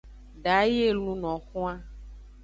Da 0.43 0.57
yi 0.71 0.81
e 0.89 0.91
luno 0.97 1.31
xwan. 1.47 1.79